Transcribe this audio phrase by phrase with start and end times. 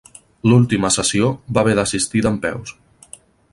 [0.51, 2.77] L'última sessió va haver d'assistir dempeus.